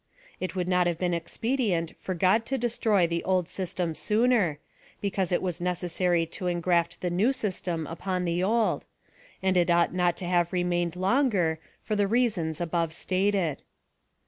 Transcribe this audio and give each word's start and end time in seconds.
It 0.39 0.55
would 0.55 0.67
not 0.67 0.87
have 0.87 0.97
been 0.97 1.13
expedient 1.13 1.95
for 1.99 2.15
GoJ 2.15 2.43
to 2.45 2.57
de 2.57 2.61
PLAN 2.61 2.65
OF 2.65 2.71
SALVATION. 2.71 2.71
\2\ 2.71 2.73
siroy 2.73 3.09
tlie 3.11 3.21
old 3.23 3.47
system 3.47 3.93
sooner, 3.93 4.59
because 4.99 5.31
it 5.31 5.43
was 5.43 5.59
neces 5.59 5.91
sary 5.91 6.25
to 6.25 6.47
engraft 6.47 7.01
the 7.01 7.11
new 7.11 7.31
system 7.31 7.85
upon 7.85 8.25
the 8.25 8.41
old; 8.41 8.87
and 9.43 9.55
it 9.55 9.69
ought 9.69 9.93
not 9.93 10.17
to 10.17 10.25
have 10.25 10.51
remained 10.51 10.95
longer, 10.95 11.59
for 11.83 11.95
the 11.95 12.07
rea 12.07 12.29
sons 12.29 12.59
above 12.59 12.93
stated. 12.93 13.61